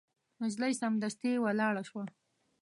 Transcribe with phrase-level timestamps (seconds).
[0.41, 2.03] نجلۍ سمدستي ولاړه شوه.